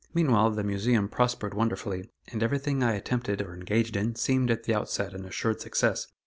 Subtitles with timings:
[0.15, 4.73] Meanwhile the Museum prospered wonderfully, and everything I attempted or engaged in seemed at the
[4.73, 6.07] outset an assured success.